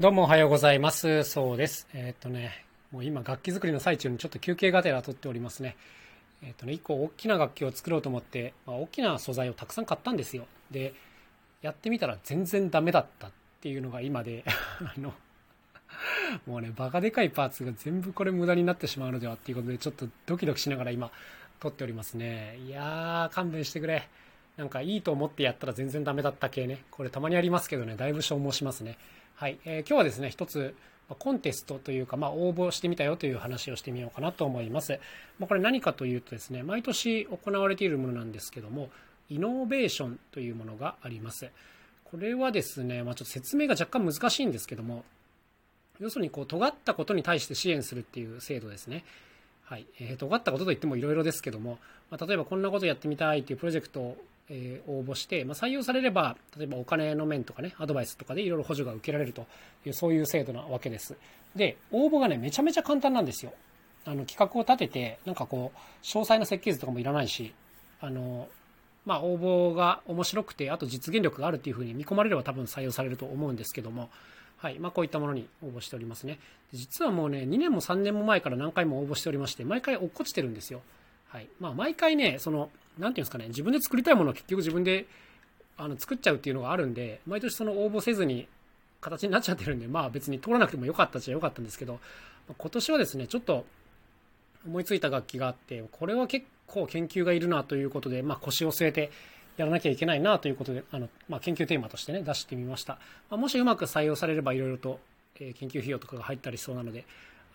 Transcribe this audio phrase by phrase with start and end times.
[0.00, 1.24] どうもおはようございます。
[1.24, 1.86] そうです。
[1.92, 5.76] えー、っとね、もう今楽器作りの最中にちょっと休憩がてら撮っておりますね。
[6.42, 10.46] えー、っとね、一個大きな楽器を作ろうと思って、まあ、大きな素材をたくさん買ったんですよ。
[10.70, 10.94] で、
[11.60, 14.42] やってみたら全然ダメだったっていうのが今で
[14.80, 15.12] あの、
[16.46, 21.10] もうね、バカでかいパーツが全部これ無駄になってしまうのではっていうことで、ちょっとドキドキしながら今
[21.60, 22.56] 撮っておりますね。
[22.66, 24.08] いやー、勘弁してくれ。
[24.60, 26.84] なんかいいと思ってやったら全然ダメだった系ね。
[26.90, 28.98] これたまにありますけどね、だいぶ消耗しますね。
[29.36, 30.74] はい、えー、今日はですね、一つ、
[31.18, 35.00] コンテストというか、まあ、応募してみたよという話をしてみようかなと思います。
[35.38, 38.90] まあ、これ何かというとですね、毎年行われているものなんですけども、
[39.30, 41.48] イノベーションというものがあります。
[42.04, 45.06] これはですね、まあ、ちょっと説明が若干難しいんですけども、
[46.00, 49.04] 要するにこう尖ったことに対して支援するっていう制度ですね。
[49.64, 49.86] はい。
[50.00, 51.78] えー、尖ったことといってもいろいろですけども、
[52.10, 54.16] まあ、例えばこんなことやってみたいっていうプロジェクト
[54.50, 59.46] え、応募して、まあ、採用されれば、例えばお金の面とかね、アドバイスとかでいろいろ補助が受けられると
[59.86, 61.16] いう、そういう制度なわけです。
[61.54, 63.52] で、応募がね、めちゃめちゃ簡単なんですよ。
[64.04, 67.54] あの、企画を立てて、なんかこう、詳細な設計図とかもいらないし、
[68.00, 68.48] あの、
[69.06, 74.10] まあ、応募が面白くて、あと実現力があるっていうふうに見込まれれば多分採用されると思うんですけども、
[74.56, 74.78] はい。
[74.78, 76.38] まあ、こういったものに応募しておりますね。
[76.72, 80.82] 実はもうね、2年も3年も前から何回も応募しておりまして、毎回落っこちてるんですよ。
[81.30, 81.48] はい。
[81.60, 85.06] まあ、毎回ね、その、なんていうんですかね、自分で作りたいものを結局自分で
[85.76, 88.46] あの作っちゃうっていうのがあるんで、毎年その応募せずに
[89.00, 92.00] 形になっちゃってるんで、まあ別に通らなくてもよかったっちゃよかったんですけど、
[92.58, 93.64] 今年はですね、ちょっと
[94.66, 99.10] 思いついた楽器があって、これは結構研究がいるなということで、まあ腰を据えて
[99.56, 102.98] やらなきゃいけないなということで、あの、まあ研究テーマとしてね、出してみました。
[103.30, 104.98] まあ、もしうまく採用されればいろいろと、
[105.38, 107.06] え研究費用とかが入ったりしそうなので、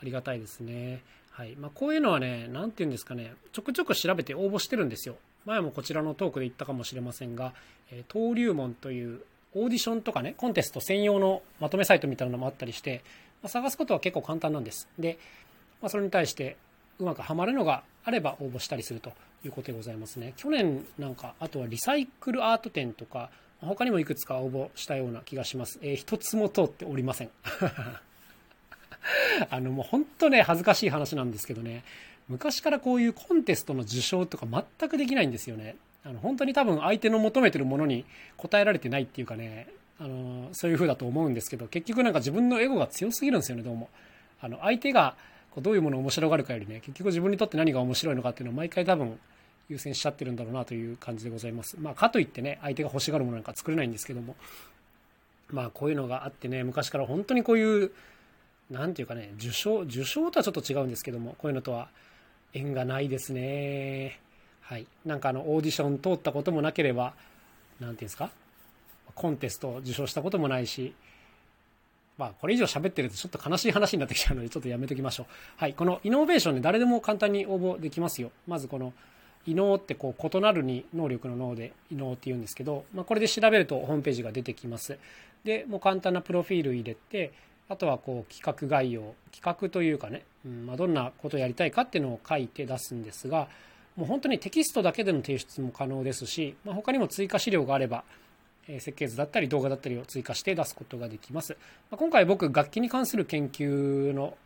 [0.02, 1.02] ありがたいですね。
[1.36, 5.18] はいまあ、こういうのはね、なんて言うんですかね、ちょくちょく調べて応募してるんですよ。
[5.46, 7.54] 前もこちらのトークで言ったかもしれませんが、
[7.92, 9.20] えー、登竜門という
[9.54, 13.04] オーディションとかね、コンテスト専用のまとめサイトみたいなのもあったりして、
[13.44, 14.88] まあ、探すことは結構簡単なんです。
[14.98, 15.20] で、
[15.82, 16.56] まあ、それに対して
[17.00, 19.12] うまくはまるのがあれば応募したりすると
[19.44, 20.34] いうことでございますね。
[20.38, 25.80] 去年なんか、あとはリサイクルアート展とか、他にもいくつか応募したような気がします。
[25.82, 27.30] えー、一つも通っておりません。
[29.50, 31.84] あのもう本当ね、恥ずかしい話なんですけどね、
[32.28, 34.46] 昔からこういうコンテストの受賞とか
[34.80, 35.76] 全くできないんですよね。
[36.04, 38.06] あの本当に多分相手の求めてるものに
[38.38, 39.68] 応えられてないっていうかね、
[40.00, 43.90] あのそういう風だと思うんですけど、結局なんか自分のエゴが強すぎるんですよね、どうも。
[44.42, 45.16] あの相手が
[45.52, 49.20] こうどういうものを面白がるかよりね、結局自分にとって何が面白いのかっていうのを毎回多分
[49.70, 51.78] 優先しちゃってるんだろうなという感じでございます。
[51.80, 54.36] まあ、かといってね、相手が欲しがるものなんか作れないんですけども、
[55.50, 57.92] まあ、こういうのがあってね、昔から本当にこういう
[58.72, 61.88] 何て言うかね、受賞、受賞とはちょっと違うんですけども、こういうのとは
[62.54, 64.20] 縁がないですね。
[64.62, 64.88] はい。
[65.06, 67.14] なんかあの、オーディション通ったこともなければ、
[67.80, 68.32] 何て言うんですか？
[69.14, 70.94] コンテスト受賞したこともないし、
[72.18, 75.26] まあ、これ以上喋ってるとちょっと悲しい話になってきちゃうので、ちょっとやめときましょう。
[75.58, 75.74] はい。
[75.74, 78.32] このイノベーションね、誰でも簡単に応募できますよ。
[78.48, 78.94] まずこの、
[79.48, 84.98] 異能ってこう異なるに能力の脳で異能って言うんですけど、まあ、これで調べるとホームページが出てきます。
[85.44, 87.32] で、もう簡単なプロフィール入れて、
[87.68, 93.48] あとはこう企画概要企画というかね、うんまあ、どんなことをやりたいかっていうのを書いて出すんですが
[93.96, 98.04] もう本当にテキストだけでの提出も可能ですし、まあ、他にも追加資料があれば、
[98.68, 101.56] え設計図だったり動画だったりを追加して出すことができます、
[101.92, 104.38] まあ、今回僕楽器に関する研究の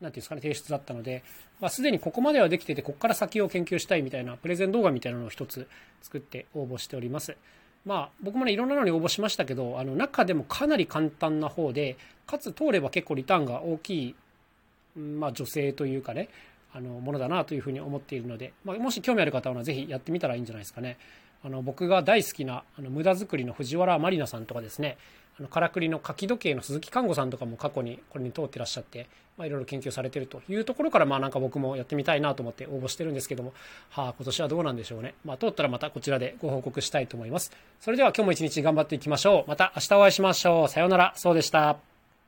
[0.00, 1.22] 何ていうんですかね提出だったので、
[1.60, 5.68] まあ、すでにここまではできててここから先を研究したいみたいなプレゼン動画みたいなのを一つ
[6.02, 7.36] 作って応募しております。
[7.84, 11.96] まあ、僕もね、いろんなのに応募しましたけど、あの、中でもかなり簡単な方で、
[12.26, 14.14] かつ通れば結構リターンが大きい、
[14.98, 16.28] まあ、女性というかね、
[16.72, 20.96] あの、ものだなというふうに思っているので、まあ、もし興味ある方はぜひやってみたらいいんじゃないですかね。
[21.44, 24.96] あの、僕が大好きな、あの、無駄作りの藤原まりなさんとかですね、
[25.38, 33.52] あの、からくりの書き時計の鈴木看護さんとかも過去にこれに通ってらっしゃって、まあ、いろいろ研究されてるというところから、まあ、なんか僕もやってみたいなと思って応募してるんですけども、
[33.90, 35.14] はあ、今年はどうなんでしょうね。
[35.24, 37.50] まあ、通ったらまたこちらでご報告したいと思います。
[37.80, 39.48] それでは今日も一日頑張っていきましょう。
[39.48, 40.68] また明日お会いしましょう。
[40.68, 41.12] さようなら。
[41.16, 41.93] そうでした。